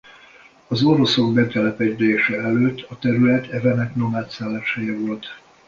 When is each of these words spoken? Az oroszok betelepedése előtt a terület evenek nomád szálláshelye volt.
Az 0.67 0.83
oroszok 0.83 1.33
betelepedése 1.33 2.35
előtt 2.37 2.81
a 2.89 2.99
terület 2.99 3.47
evenek 3.47 3.95
nomád 3.95 4.29
szálláshelye 4.29 4.97
volt. 4.99 5.25